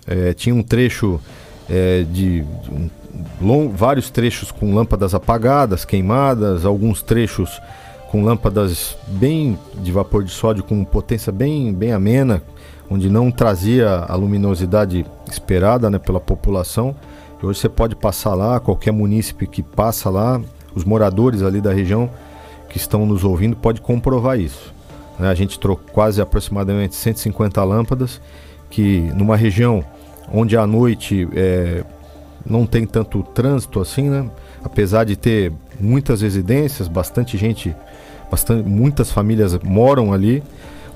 É, 0.05 0.33
tinha 0.33 0.53
um 0.53 0.61
trecho 0.61 1.19
é, 1.69 2.03
de, 2.03 2.45
um, 2.69 2.89
long, 3.41 3.69
vários 3.69 4.09
trechos 4.09 4.51
com 4.51 4.73
lâmpadas 4.73 5.13
apagadas, 5.13 5.85
queimadas, 5.85 6.65
alguns 6.65 7.01
trechos 7.01 7.61
com 8.11 8.23
lâmpadas 8.23 8.97
bem 9.07 9.57
de 9.75 9.91
vapor 9.91 10.23
de 10.23 10.31
sódio 10.31 10.63
com 10.63 10.83
potência 10.83 11.31
bem, 11.31 11.73
bem 11.73 11.91
amena, 11.91 12.41
onde 12.89 13.09
não 13.09 13.31
trazia 13.31 14.05
a 14.07 14.15
luminosidade 14.15 15.05
esperada 15.29 15.89
né, 15.89 15.97
pela 15.97 16.19
população. 16.19 16.95
E 17.41 17.45
hoje 17.45 17.59
você 17.59 17.69
pode 17.69 17.95
passar 17.95 18.35
lá, 18.35 18.59
qualquer 18.59 18.91
munícipe 18.91 19.47
que 19.47 19.63
passa 19.63 20.09
lá, 20.09 20.39
os 20.73 20.83
moradores 20.83 21.41
ali 21.41 21.59
da 21.59 21.73
região 21.73 22.09
que 22.69 22.77
estão 22.77 23.05
nos 23.05 23.23
ouvindo 23.23 23.55
pode 23.55 23.81
comprovar 23.81 24.39
isso. 24.39 24.74
Né? 25.19 25.29
A 25.29 25.33
gente 25.33 25.59
trocou 25.59 25.85
quase 25.93 26.21
aproximadamente 26.21 26.95
150 26.95 27.63
lâmpadas, 27.63 28.21
que 28.69 28.99
numa 29.15 29.35
região 29.35 29.83
onde 30.33 30.57
à 30.57 30.65
noite 30.65 31.27
é, 31.35 31.83
não 32.45 32.65
tem 32.65 32.85
tanto 32.85 33.23
trânsito 33.23 33.79
assim, 33.79 34.09
né? 34.09 34.29
apesar 34.63 35.03
de 35.03 35.15
ter 35.15 35.51
muitas 35.79 36.21
residências, 36.21 36.87
bastante 36.87 37.37
gente, 37.37 37.75
bastante, 38.29 38.67
muitas 38.67 39.11
famílias 39.11 39.57
moram 39.59 40.13
ali, 40.13 40.43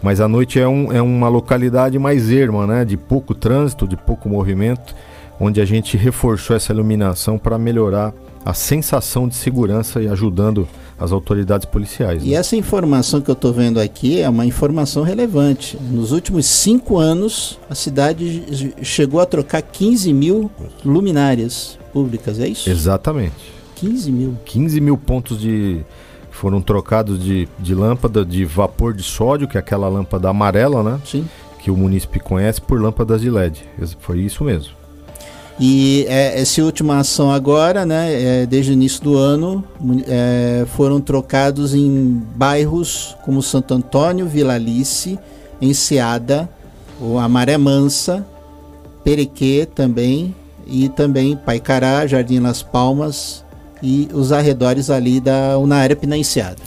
mas 0.02 0.22
à 0.22 0.28
noite 0.28 0.60
é, 0.60 0.68
um, 0.68 0.92
é 0.92 1.02
uma 1.02 1.28
localidade 1.28 2.00
mais 2.00 2.32
erma, 2.32 2.66
né? 2.66 2.86
de 2.86 2.98
pouco 2.98 3.36
trânsito, 3.36 3.88
de 3.88 3.98
pouco 3.98 4.30
movimento, 4.30 4.96
onde 5.40 5.62
a 5.62 5.66
gente 5.66 5.96
reforçou 5.96 6.56
essa 6.56 6.74
iluminação 6.74 7.38
para 7.38 7.58
melhorar 7.58 8.14
a 8.46 8.54
sensação 8.54 9.28
de 9.28 9.36
segurança 9.36 10.02
e 10.02 10.08
ajudando 10.08 10.68
as 11.00 11.12
autoridades 11.12 11.66
policiais. 11.66 12.24
E 12.24 12.30
né? 12.30 12.36
essa 12.36 12.56
informação 12.56 13.22
que 13.22 13.30
eu 13.30 13.34
estou 13.34 13.54
vendo 13.54 13.80
aqui 13.80 14.20
é 14.20 14.28
uma 14.28 14.46
informação 14.46 15.02
relevante. 15.04 15.78
Nos 15.90 16.12
últimos 16.12 16.46
cinco 16.46 16.98
anos, 16.98 17.58
a 17.70 17.76
cidade 17.76 18.74
chegou 18.82 19.22
a 19.22 19.26
trocar 19.26 19.62
15 19.62 20.14
mil 20.14 20.52
luminárias 20.84 21.80
públicas, 21.94 22.40
é 22.40 22.48
isso? 22.48 22.70
Exatamente. 22.70 23.54
15 23.76 24.12
mil. 24.12 24.38
15 24.44 24.82
mil 24.82 24.98
pontos 24.98 25.40
de. 25.40 25.82
foram 26.30 26.62
trocados 26.62 27.24
de, 27.24 27.48
de 27.58 27.74
lâmpada 27.74 28.26
de 28.26 28.44
vapor 28.44 28.94
de 28.94 29.04
sódio, 29.04 29.48
que 29.48 29.58
é 29.58 29.60
aquela 29.60 29.88
lâmpada 29.88 30.30
amarela, 30.30 30.84
né? 30.84 31.00
Sim. 31.06 31.26
Que 31.60 31.72
o 31.72 31.78
munícipe 31.78 32.20
conhece, 32.20 32.62
por 32.62 32.82
lâmpadas 32.82 33.22
de 33.22 33.30
LED. 33.30 33.64
Foi 34.00 34.20
isso 34.20 34.44
mesmo. 34.44 34.79
E 35.60 36.06
é, 36.08 36.40
essa 36.40 36.64
última 36.64 37.00
ação 37.00 37.30
agora, 37.30 37.86
né, 37.86 38.44
é, 38.44 38.46
desde 38.46 38.72
o 38.72 38.74
início 38.74 39.04
do 39.04 39.18
ano, 39.18 39.64
é, 40.08 40.66
foram 40.76 41.02
trocados 41.02 41.74
em 41.74 42.24
bairros 42.36 43.18
como 43.26 43.44
Santo 43.44 43.74
Antônio, 43.74 44.26
Vila 44.26 44.54
Alice, 44.54 45.20
Enseada, 45.62 46.50
a 47.22 47.28
Maré 47.28 47.58
Mansa, 47.58 48.26
Perequê 49.04 49.68
também, 49.76 50.34
e 50.66 50.88
também 50.88 51.36
Paicará, 51.36 52.08
Jardim 52.08 52.40
Las 52.40 52.62
Palmas 52.64 53.44
e 53.82 54.08
os 54.14 54.32
arredores 54.32 54.90
ali 54.90 55.20
da 55.20 55.56
na 56.08 56.18
Enseada. 56.18 56.58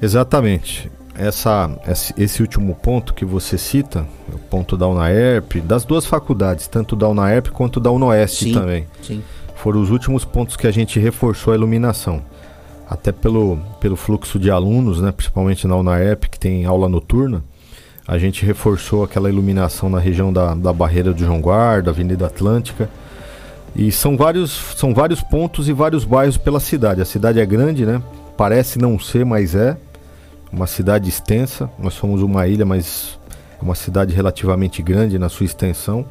Exatamente 0.00 0.90
essa, 1.16 1.70
esse 2.16 2.42
último 2.42 2.74
ponto 2.74 3.14
que 3.14 3.24
você 3.24 3.58
cita, 3.58 4.06
o 4.32 4.38
ponto 4.38 4.76
da 4.76 4.88
UNAERP, 4.88 5.60
das 5.60 5.84
duas 5.84 6.06
faculdades, 6.06 6.66
tanto 6.66 6.96
da 6.96 7.08
UNAERP 7.08 7.50
quanto 7.50 7.78
da 7.78 7.90
UNOeste 7.90 8.46
sim, 8.46 8.52
também. 8.52 8.86
Sim. 9.02 9.22
Foram 9.56 9.80
os 9.80 9.90
últimos 9.90 10.24
pontos 10.24 10.56
que 10.56 10.66
a 10.66 10.70
gente 10.70 10.98
reforçou 10.98 11.52
a 11.52 11.56
iluminação. 11.56 12.22
Até 12.88 13.12
pelo, 13.12 13.58
pelo 13.80 13.96
fluxo 13.96 14.38
de 14.38 14.50
alunos, 14.50 15.00
né, 15.00 15.12
principalmente 15.12 15.66
na 15.66 15.76
UNAERP, 15.76 16.28
que 16.28 16.38
tem 16.38 16.64
aula 16.64 16.88
noturna, 16.88 17.42
a 18.06 18.18
gente 18.18 18.44
reforçou 18.44 19.04
aquela 19.04 19.28
iluminação 19.28 19.88
na 19.88 19.98
região 19.98 20.32
da, 20.32 20.54
da 20.54 20.72
Barreira 20.72 21.12
do 21.12 21.24
João 21.24 21.40
Guarda, 21.40 21.90
Avenida 21.90 22.26
Atlântica. 22.26 22.90
E 23.74 23.90
são 23.92 24.16
vários, 24.16 24.50
são 24.76 24.92
vários 24.92 25.22
pontos 25.22 25.68
e 25.68 25.72
vários 25.72 26.04
bairros 26.04 26.36
pela 26.36 26.60
cidade. 26.60 27.00
A 27.00 27.04
cidade 27.04 27.38
é 27.38 27.46
grande, 27.46 27.86
né? 27.86 28.02
Parece 28.36 28.78
não 28.78 28.98
ser, 28.98 29.24
mas 29.24 29.54
é 29.54 29.76
uma 30.52 30.66
cidade 30.66 31.08
extensa. 31.08 31.70
Nós 31.78 31.94
somos 31.94 32.22
uma 32.22 32.46
ilha, 32.46 32.66
mas 32.66 33.18
uma 33.60 33.74
cidade 33.74 34.14
relativamente 34.14 34.82
grande 34.82 35.18
na 35.18 35.28
sua 35.28 35.46
extensão. 35.46 36.04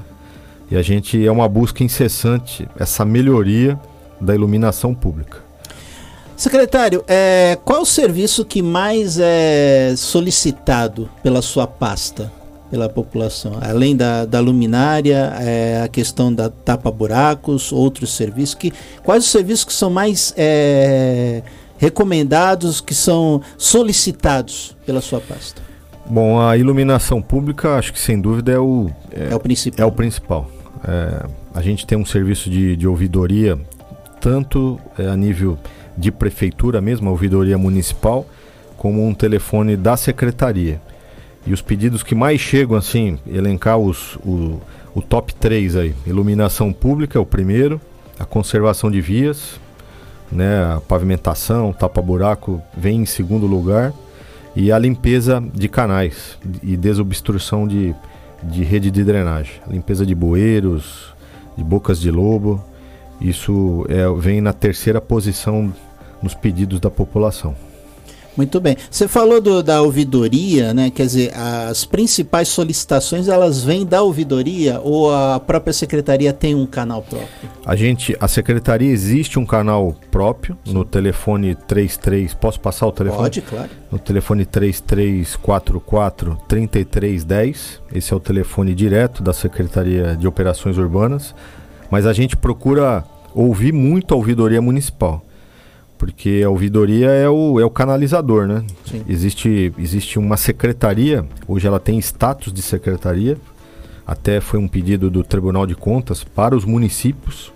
E 0.70 0.76
a 0.76 0.82
gente 0.82 1.26
é 1.26 1.32
uma 1.32 1.48
busca 1.48 1.84
incessante 1.84 2.68
essa 2.80 3.06
melhoria 3.06 3.80
da 4.20 4.34
iluminação 4.34 4.96
pública. 4.96 5.40
Secretário, 6.36 7.04
é, 7.08 7.56
qual 7.64 7.82
o 7.82 7.86
serviço 7.86 8.44
que 8.44 8.64
mais 8.64 9.20
é 9.20 9.94
solicitado 9.96 11.08
pela 11.22 11.40
sua 11.40 11.68
pasta, 11.68 12.32
pela 12.72 12.90
população? 12.90 13.60
Além 13.62 13.96
da, 13.96 14.26
da 14.26 14.40
luminária, 14.40 15.36
é, 15.40 15.84
a 15.84 15.88
questão 15.88 16.34
da 16.34 16.50
tapa-buracos, 16.50 17.72
outros 17.72 18.16
serviços. 18.16 18.56
Que, 18.56 18.74
quais 19.04 19.26
os 19.26 19.30
serviços 19.30 19.66
que 19.66 19.74
são 19.74 19.92
mais 19.92 20.34
é, 20.36 21.44
recomendados, 21.82 22.80
que 22.80 22.94
são 22.94 23.42
solicitados 23.58 24.78
pela 24.86 25.02
sua 25.02 25.20
pasta? 25.20 25.64
Bom, 26.08 26.40
a 26.40 26.56
iluminação 26.56 27.20
pública, 27.24 27.76
acho 27.76 27.92
que 27.92 28.00
sem 28.00 28.22
dúvida 28.22 28.52
é 28.52 28.60
o, 28.60 28.92
é, 29.12 29.30
é 29.32 29.36
o 29.36 29.40
principal. 29.40 29.84
É 29.84 29.90
o 29.90 29.92
principal. 29.92 30.52
É, 30.88 31.26
a 31.56 31.62
gente 31.64 31.88
tem 31.88 31.98
um 31.98 32.06
serviço 32.06 32.52
de, 32.52 32.76
de 32.76 32.88
ouvidoria, 32.88 33.58
tanto 34.20 34.80
é, 34.96 35.08
a 35.08 35.18
nível 35.18 35.58
de 35.98 36.12
prefeitura 36.12 36.80
mesmo, 36.80 37.10
a 37.10 37.12
ouvidoria 37.12 37.58
municipal, 37.58 38.28
como 38.78 39.04
um 39.04 39.16
telefone 39.16 39.76
da 39.76 39.98
secretaria. 39.98 40.80
E 41.48 41.52
os 41.52 41.64
pedidos 41.64 42.04
que 42.04 42.14
mais 42.14 42.40
chegam, 42.40 42.78
assim, 42.78 43.18
elencar 43.26 43.80
os, 43.80 44.18
o, 44.18 44.62
o 44.94 45.02
top 45.02 45.34
3 45.34 45.76
aí. 45.76 45.96
Iluminação 46.06 46.72
pública 46.72 47.18
é 47.18 47.22
o 47.22 47.26
primeiro, 47.26 47.82
a 48.20 48.26
conservação 48.26 48.92
de 48.92 49.02
vias, 49.02 49.60
né? 50.32 50.76
A 50.76 50.82
pavimentação, 50.82 51.74
tapa-buraco 51.74 52.62
vem 52.76 53.02
em 53.02 53.06
segundo 53.06 53.46
lugar 53.46 53.94
e 54.56 54.72
a 54.72 54.78
limpeza 54.78 55.44
de 55.54 55.68
canais 55.68 56.38
e 56.62 56.76
desobstrução 56.76 57.68
de, 57.68 57.96
de 58.44 58.64
rede 58.64 58.92
de 58.92 59.04
drenagem, 59.04 59.62
limpeza 59.68 60.06
de 60.06 60.14
bueiros, 60.16 61.14
de 61.58 61.64
bocas 61.64 62.00
de 62.00 62.12
lobo, 62.12 62.64
isso 63.20 63.86
é, 63.88 64.10
vem 64.20 64.42
na 64.42 64.52
terceira 64.52 65.00
posição 65.00 65.74
nos 66.22 66.34
pedidos 66.34 66.80
da 66.80 66.90
população. 66.90 67.56
Muito 68.36 68.62
bem. 68.62 68.78
Você 68.90 69.08
falou 69.08 69.42
do, 69.42 69.62
da 69.62 69.82
ouvidoria, 69.82 70.74
né? 70.74 70.90
Quer 70.90 71.06
dizer, 71.06 71.34
as 71.36 71.84
principais 71.84 72.48
solicitações 72.48 73.28
elas 73.28 73.64
vêm 73.64 73.86
da 73.86 74.02
ouvidoria 74.02 74.80
ou 74.82 75.14
a 75.14 75.40
própria 75.40 75.74
secretaria 75.74 76.32
tem 76.32 76.56
um 76.56 76.66
canal 76.66 77.02
próprio? 77.02 77.50
A 77.66 77.76
gente, 77.76 78.16
a 78.20 78.28
secretaria 78.28 78.90
existe 78.90 79.38
um 79.38 79.46
canal 79.46 79.96
próprio 80.10 80.58
Sim. 80.64 80.74
no 80.74 80.86
telefone 80.86 81.56
33. 81.56 82.34
Posso 82.34 82.60
passar 82.60 82.88
o 82.88 82.92
telefone? 82.92 83.24
Pode, 83.24 83.42
claro. 83.42 83.70
No 83.92 84.00
telefone 84.00 84.46
3344 84.46 86.38
3310. 86.48 87.82
Esse 87.94 88.14
é 88.14 88.16
o 88.16 88.20
telefone 88.20 88.74
direto 88.74 89.22
da 89.22 89.34
Secretaria 89.34 90.16
de 90.16 90.26
Operações 90.28 90.78
Urbanas. 90.78 91.36
Mas 91.90 92.06
a 92.06 92.14
gente 92.14 92.38
procura 92.38 93.04
ouvir 93.36 93.74
muito 93.74 94.14
a 94.14 94.18
ouvidoria 94.18 94.62
municipal 94.62 95.22
porque 96.02 96.42
a 96.44 96.50
ouvidoria 96.50 97.10
é 97.12 97.30
o, 97.30 97.60
é 97.60 97.64
o 97.64 97.70
canalizador, 97.70 98.48
né? 98.48 98.66
Sim. 98.90 99.04
Existe, 99.08 99.72
existe 99.78 100.18
uma 100.18 100.36
secretaria, 100.36 101.24
hoje 101.48 101.68
ela 101.68 101.80
tem 101.80 102.00
status 102.00 102.52
de 102.52 102.60
secretaria, 102.60 103.38
até 104.04 104.42
foi 104.42 104.60
um 104.60 104.68
pedido 104.68 105.12
do 105.12 105.24
Tribunal 105.24 105.68
de 105.68 105.76
Contas 105.76 106.24
para 106.24 106.56
os 106.56 106.66
municípios, 106.66 107.54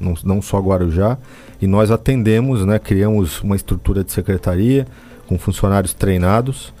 não, 0.00 0.14
não 0.24 0.40
só 0.40 0.60
Guarujá, 0.60 1.18
e 1.60 1.66
nós 1.66 1.90
atendemos, 1.90 2.64
né? 2.64 2.78
Criamos 2.78 3.42
uma 3.42 3.54
estrutura 3.54 4.02
de 4.02 4.12
secretaria 4.12 4.86
com 5.26 5.38
funcionários 5.38 5.92
treinados 5.92 6.72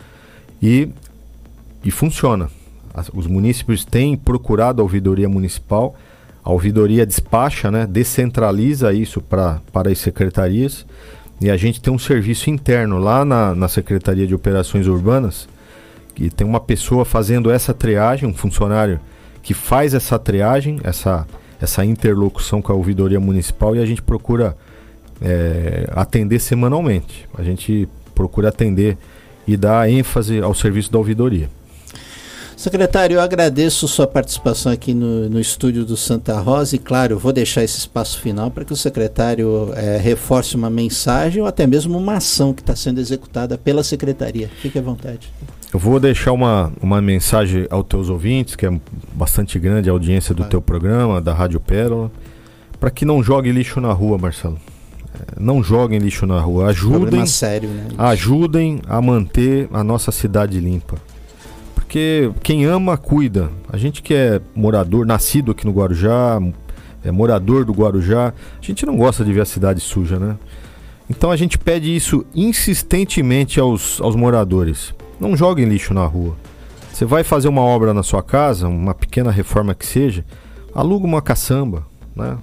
e, 0.62 0.88
e 1.84 1.90
funciona. 1.90 2.48
As, 2.94 3.10
os 3.12 3.26
municípios 3.26 3.84
têm 3.84 4.16
procurado 4.16 4.80
a 4.80 4.82
ouvidoria 4.82 5.28
municipal 5.28 5.94
a 6.44 6.52
ouvidoria 6.52 7.06
despacha, 7.06 7.70
né, 7.70 7.86
descentraliza 7.86 8.92
isso 8.92 9.20
para 9.20 9.60
as 9.74 9.98
secretarias 9.98 10.84
e 11.40 11.50
a 11.50 11.56
gente 11.56 11.80
tem 11.80 11.92
um 11.92 11.98
serviço 11.98 12.50
interno 12.50 12.98
lá 12.98 13.24
na, 13.24 13.54
na 13.54 13.66
Secretaria 13.66 14.26
de 14.26 14.34
Operações 14.34 14.86
Urbanas 14.86 15.48
que 16.14 16.30
tem 16.30 16.46
uma 16.46 16.60
pessoa 16.60 17.04
fazendo 17.04 17.50
essa 17.50 17.74
triagem, 17.74 18.28
um 18.28 18.34
funcionário 18.34 19.00
que 19.42 19.52
faz 19.52 19.94
essa 19.94 20.18
triagem, 20.18 20.78
essa, 20.84 21.26
essa 21.60 21.84
interlocução 21.84 22.62
com 22.62 22.72
a 22.72 22.74
ouvidoria 22.74 23.18
municipal 23.18 23.74
e 23.74 23.80
a 23.80 23.86
gente 23.86 24.00
procura 24.00 24.56
é, 25.20 25.88
atender 25.92 26.38
semanalmente. 26.38 27.28
A 27.36 27.42
gente 27.42 27.88
procura 28.14 28.48
atender 28.48 28.96
e 29.46 29.56
dar 29.56 29.90
ênfase 29.90 30.40
ao 30.40 30.54
serviço 30.54 30.90
da 30.90 30.98
ouvidoria. 30.98 31.50
Secretário, 32.64 33.16
eu 33.16 33.20
agradeço 33.20 33.86
sua 33.86 34.06
participação 34.06 34.72
aqui 34.72 34.94
no, 34.94 35.28
no 35.28 35.38
estúdio 35.38 35.84
do 35.84 35.98
Santa 35.98 36.40
Rosa 36.40 36.74
e, 36.74 36.78
claro, 36.78 37.18
vou 37.18 37.30
deixar 37.30 37.62
esse 37.62 37.76
espaço 37.76 38.18
final 38.18 38.50
para 38.50 38.64
que 38.64 38.72
o 38.72 38.76
secretário 38.76 39.70
é, 39.76 39.98
reforce 39.98 40.56
uma 40.56 40.70
mensagem 40.70 41.42
ou 41.42 41.46
até 41.46 41.66
mesmo 41.66 41.98
uma 41.98 42.14
ação 42.14 42.54
que 42.54 42.62
está 42.62 42.74
sendo 42.74 43.00
executada 43.00 43.58
pela 43.58 43.84
secretaria. 43.84 44.48
Fique 44.62 44.78
à 44.78 44.80
vontade. 44.80 45.30
Eu 45.74 45.78
vou 45.78 46.00
deixar 46.00 46.32
uma, 46.32 46.72
uma 46.80 47.02
mensagem 47.02 47.66
aos 47.68 47.84
teus 47.84 48.08
ouvintes, 48.08 48.56
que 48.56 48.64
é 48.64 48.80
bastante 49.12 49.58
grande 49.58 49.90
a 49.90 49.92
audiência 49.92 50.34
do 50.34 50.46
teu 50.46 50.62
programa, 50.62 51.20
da 51.20 51.34
Rádio 51.34 51.60
Pérola, 51.60 52.10
para 52.80 52.90
que 52.90 53.04
não 53.04 53.22
jogue 53.22 53.52
lixo 53.52 53.78
na 53.78 53.92
rua, 53.92 54.16
Marcelo. 54.16 54.58
É, 55.14 55.38
não 55.38 55.62
joguem 55.62 55.98
lixo 55.98 56.24
na 56.24 56.40
rua. 56.40 56.68
Ajudem, 56.68 57.26
sério, 57.26 57.68
né? 57.68 57.88
ajudem 57.98 58.80
a 58.88 59.02
manter 59.02 59.68
a 59.70 59.84
nossa 59.84 60.10
cidade 60.10 60.58
limpa. 60.58 60.96
Porque 61.94 62.32
quem 62.42 62.64
ama, 62.64 62.96
cuida. 62.96 63.52
A 63.72 63.76
gente 63.76 64.02
que 64.02 64.12
é 64.12 64.40
morador, 64.52 65.06
nascido 65.06 65.52
aqui 65.52 65.64
no 65.64 65.70
Guarujá, 65.70 66.40
é 67.04 67.12
morador 67.12 67.64
do 67.64 67.72
Guarujá, 67.72 68.34
a 68.60 68.66
gente 68.66 68.84
não 68.84 68.96
gosta 68.96 69.24
de 69.24 69.32
ver 69.32 69.42
a 69.42 69.44
cidade 69.44 69.78
suja, 69.78 70.18
né? 70.18 70.36
Então 71.08 71.30
a 71.30 71.36
gente 71.36 71.56
pede 71.56 71.94
isso 71.94 72.26
insistentemente 72.34 73.60
aos, 73.60 74.00
aos 74.00 74.16
moradores. 74.16 74.92
Não 75.20 75.36
joguem 75.36 75.66
lixo 75.66 75.94
na 75.94 76.04
rua. 76.04 76.34
Você 76.92 77.04
vai 77.04 77.22
fazer 77.22 77.46
uma 77.46 77.62
obra 77.62 77.94
na 77.94 78.02
sua 78.02 78.24
casa, 78.24 78.66
uma 78.66 78.92
pequena 78.92 79.30
reforma 79.30 79.72
que 79.72 79.86
seja, 79.86 80.24
aluga 80.74 81.06
uma 81.06 81.22
caçamba, 81.22 81.86
né? 82.16 82.36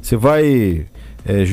Você 0.00 0.16
vai 0.16 0.86
é, 1.26 1.44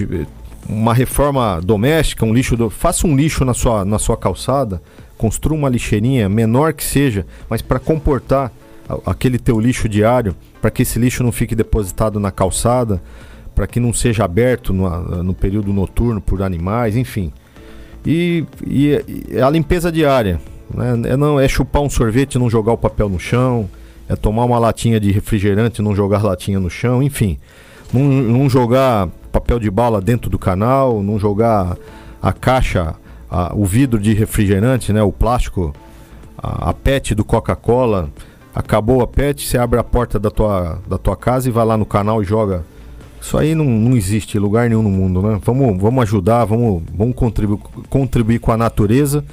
uma 0.69 0.93
reforma 0.93 1.59
doméstica, 1.59 2.23
um 2.23 2.35
lixo, 2.35 2.55
do, 2.55 2.69
faça 2.69 3.07
um 3.07 3.15
lixo 3.15 3.43
na 3.43 3.55
sua, 3.55 3.83
na 3.83 3.97
sua 3.97 4.15
calçada, 4.15 4.79
construa 5.21 5.55
uma 5.55 5.69
lixeirinha, 5.69 6.27
menor 6.27 6.73
que 6.73 6.83
seja, 6.83 7.27
mas 7.47 7.61
para 7.61 7.77
comportar 7.77 8.51
aquele 9.05 9.37
teu 9.37 9.59
lixo 9.59 9.87
diário, 9.87 10.35
para 10.59 10.71
que 10.71 10.81
esse 10.81 10.97
lixo 10.97 11.21
não 11.21 11.31
fique 11.31 11.53
depositado 11.53 12.19
na 12.19 12.31
calçada, 12.31 12.99
para 13.53 13.67
que 13.67 13.79
não 13.79 13.93
seja 13.93 14.25
aberto 14.25 14.73
no, 14.73 14.89
no, 15.21 15.33
período 15.35 15.71
noturno 15.71 16.19
por 16.19 16.41
animais, 16.41 16.97
enfim. 16.97 17.31
E, 18.03 18.43
e, 18.65 18.99
a 19.39 19.47
limpeza 19.47 19.91
diária, 19.91 20.41
né? 20.73 21.11
é, 21.11 21.15
não, 21.15 21.39
é 21.39 21.47
chupar 21.47 21.83
um 21.83 21.89
sorvete 21.89 22.35
e 22.35 22.39
não 22.39 22.49
jogar 22.49 22.73
o 22.73 22.77
papel 22.77 23.07
no 23.07 23.19
chão, 23.19 23.69
é 24.09 24.15
tomar 24.15 24.45
uma 24.45 24.57
latinha 24.57 24.99
de 24.99 25.11
refrigerante 25.11 25.81
e 25.81 25.83
não 25.83 25.95
jogar 25.95 26.23
latinha 26.23 26.59
no 26.59 26.69
chão, 26.69 27.03
enfim. 27.03 27.37
Não, 27.93 28.01
não 28.01 28.49
jogar 28.49 29.07
papel 29.31 29.59
de 29.59 29.69
bala 29.69 30.01
dentro 30.01 30.31
do 30.31 30.39
canal, 30.39 31.03
não 31.03 31.19
jogar 31.19 31.77
a 32.19 32.33
caixa 32.33 32.95
a, 33.31 33.53
o 33.55 33.65
vidro 33.65 33.97
de 33.97 34.13
refrigerante, 34.13 34.91
né, 34.91 35.01
o 35.01 35.11
plástico, 35.11 35.73
a, 36.37 36.69
a 36.69 36.73
PET 36.73 37.15
do 37.15 37.23
Coca-Cola, 37.23 38.09
acabou 38.53 39.01
a 39.01 39.07
PET, 39.07 39.47
você 39.47 39.57
abre 39.57 39.79
a 39.79 39.83
porta 39.83 40.19
da 40.19 40.29
tua, 40.29 40.79
da 40.85 40.97
tua 40.97 41.15
casa 41.15 41.47
e 41.47 41.51
vai 41.51 41.65
lá 41.65 41.77
no 41.77 41.85
canal 41.85 42.21
e 42.21 42.25
joga. 42.25 42.65
Isso 43.21 43.37
aí 43.37 43.55
não, 43.55 43.65
não 43.65 43.95
existe 43.95 44.37
lugar 44.37 44.67
nenhum 44.67 44.81
no 44.81 44.89
mundo, 44.89 45.21
né? 45.21 45.39
Vamos, 45.45 45.79
vamos 45.79 46.03
ajudar, 46.03 46.43
vamos, 46.43 46.81
vamos 46.93 47.15
contribuir, 47.15 47.59
contribuir 47.87 48.39
com 48.39 48.51
a 48.51 48.57
natureza 48.57 49.23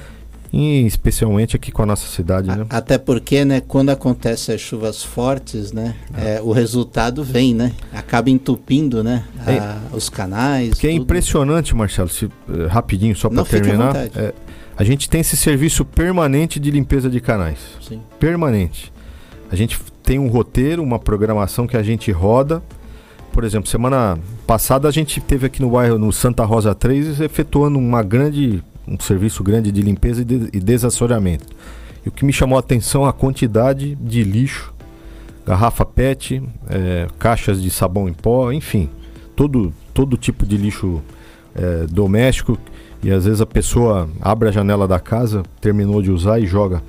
e 0.53 0.87
especialmente 0.87 1.57
aqui 1.57 1.71
com 1.71 1.83
a 1.83 1.87
nossa 1.87 2.07
cidade, 2.09 2.49
né? 2.49 2.67
Até 2.71 2.97
porque, 2.99 3.45
né, 3.45 3.61
quando 3.61 3.91
acontecem 3.91 4.55
as 4.55 4.61
chuvas 4.61 5.03
fortes, 5.03 5.73
né, 5.73 5.95
é. 6.17 6.37
É, 6.37 6.43
o 6.43 6.53
resultado 6.53 7.23
vem, 7.23 7.55
né? 7.55 7.73
Acaba 7.93 8.31
entupindo, 8.31 9.03
né, 9.05 9.25
a, 9.47 9.53
é, 9.53 9.77
os 9.93 10.09
canais. 10.09 10.75
Que 10.75 10.87
é 10.87 10.93
impressionante, 10.93 11.75
Marcelo, 11.75 12.09
se, 12.09 12.27
eh, 12.27 12.67
rapidinho 12.69 13.15
só 13.15 13.29
para 13.29 13.45
terminar. 13.45 13.95
É, 13.97 14.33
a 14.77 14.85
gente 14.85 15.11
tem 15.11 15.21
esse 15.21 15.37
serviço 15.37 15.85
permanente 15.85 16.61
de 16.61 16.71
limpeza 16.71 17.11
de 17.11 17.21
canais. 17.21 17.59
Sim. 17.81 18.01
Permanente. 18.19 18.93
A 19.51 19.57
gente 19.57 19.79
tem 20.03 20.19
um 20.19 20.29
roteiro, 20.29 20.83
uma 20.83 20.99
programação 20.99 21.67
que 21.67 21.77
a 21.77 21.83
gente 21.83 22.11
roda. 22.13 22.63
Por 23.33 23.45
exemplo, 23.45 23.69
semana 23.69 24.19
passada 24.47 24.89
a 24.89 24.91
gente 24.91 25.21
teve 25.21 25.47
aqui 25.47 25.61
no 25.61 25.71
bairro, 25.71 25.99
no 25.99 26.13
Santa 26.13 26.45
Rosa 26.45 26.75
3, 26.75 27.21
efetuando 27.21 27.79
uma 27.79 28.03
grande 28.03 28.63
um 28.89 28.99
serviço 28.99 29.43
grande 29.43 29.71
de 29.71 29.83
limpeza 29.83 30.23
e, 30.23 30.25
de, 30.25 30.49
e 30.53 30.61
desassoreamento. 30.61 31.47
E 32.05 32.09
o 32.09 32.13
que 32.13 32.25
me 32.25 32.33
chamou 32.33 32.57
a 32.57 32.61
atenção 32.61 33.05
é 33.07 33.09
a 33.09 33.13
quantidade 33.13 33.95
de 33.97 34.23
lixo, 34.23 34.73
garrafa 35.47 35.85
PET, 35.85 36.43
é, 36.69 37.07
caixas 37.19 37.61
de 37.61 37.71
sabão 37.71 38.09
em 38.09 38.13
pó, 38.13 38.53
enfim, 38.53 38.89
todo, 39.37 39.73
todo 39.93 40.17
tipo 40.17 40.47
de 40.47 40.57
lixo 40.57 41.03
é, 41.55 41.87
doméstico. 41.87 42.59
E 43.03 43.11
às 43.11 43.25
vezes 43.25 43.41
a 43.41 43.47
pessoa 43.47 44.09
abre 44.21 44.49
a 44.49 44.53
janela 44.53 44.89
da 44.89 44.99
casa, 44.99 45.43
terminou 45.61 46.03
de 46.03 46.11
usar 46.11 46.41
e 46.41 46.47
joga. 46.47 46.83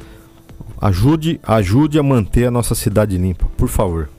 Ajude, 0.82 1.40
ajude 1.44 2.00
a 2.00 2.04
manter 2.04 2.46
a 2.46 2.52
nossa 2.52 2.74
cidade 2.74 3.18
limpa, 3.18 3.46
por 3.58 3.68
favor. 3.68 4.10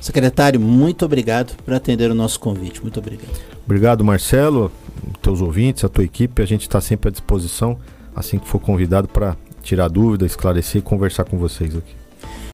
Secretário, 0.00 0.58
muito 0.60 1.04
obrigado 1.04 1.56
por 1.64 1.74
atender 1.74 2.10
o 2.10 2.14
nosso 2.14 2.40
convite. 2.40 2.80
Muito 2.80 2.98
obrigado. 2.98 3.57
Obrigado, 3.68 4.02
Marcelo 4.02 4.72
teus 5.22 5.40
ouvintes, 5.40 5.84
a 5.84 5.88
tua 5.88 6.04
equipe, 6.04 6.40
a 6.42 6.46
gente 6.46 6.62
está 6.62 6.80
sempre 6.80 7.08
à 7.08 7.12
disposição, 7.12 7.78
assim 8.14 8.38
que 8.38 8.48
for 8.48 8.58
convidado, 8.58 9.08
para 9.08 9.36
tirar 9.62 9.88
dúvida, 9.88 10.24
esclarecer 10.24 10.80
e 10.80 10.82
conversar 10.82 11.24
com 11.24 11.36
vocês 11.36 11.76
aqui. 11.76 11.97